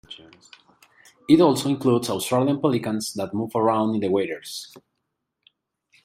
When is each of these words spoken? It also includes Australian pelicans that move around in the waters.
It 1.29 1.39
also 1.39 1.69
includes 1.69 2.09
Australian 2.09 2.59
pelicans 2.59 3.13
that 3.13 3.35
move 3.35 3.51
around 3.55 3.93
in 3.93 4.01
the 4.01 4.07
waters. 4.09 4.75